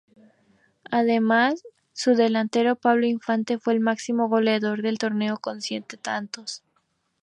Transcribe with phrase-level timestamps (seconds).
[0.89, 1.61] Además,
[1.93, 6.63] su delantero Pablo Infante fue el máximo goleador del torneo con siete tantos.